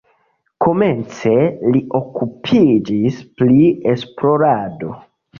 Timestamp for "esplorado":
3.93-4.95